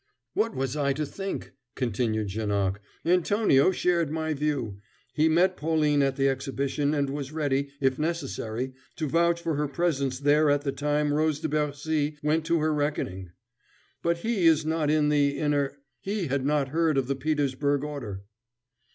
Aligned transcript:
"What 0.33 0.55
was 0.55 0.75
I 0.75 0.93
to 0.93 1.05
think?" 1.05 1.51
continued 1.75 2.29
Janoc. 2.29 2.79
"Antonio 3.05 3.69
shared 3.69 4.09
my 4.09 4.33
view. 4.33 4.79
He 5.13 5.29
met 5.29 5.55
Pauline 5.55 6.01
at 6.01 6.15
the 6.15 6.27
Exhibition, 6.27 6.95
and 6.95 7.07
was 7.11 7.31
ready, 7.31 7.69
if 7.79 7.99
necessary, 7.99 8.73
to 8.95 9.07
vouch 9.07 9.39
for 9.43 9.53
her 9.57 9.67
presence 9.67 10.17
there 10.17 10.49
at 10.49 10.61
the 10.61 10.71
time 10.71 11.13
Rose 11.13 11.39
de 11.39 11.49
Bercy 11.49 12.17
went 12.23 12.47
to 12.47 12.57
her 12.61 12.73
reckoning; 12.73 13.29
but 14.01 14.17
he 14.17 14.47
is 14.47 14.65
not 14.65 14.89
in 14.89 15.09
the 15.09 15.37
inner 15.37 15.77
he 15.99 16.25
had 16.25 16.47
not 16.47 16.69
heard 16.69 16.97
of 16.97 17.05
the 17.05 17.15
Petersburg 17.15 17.83
order." 17.83 18.23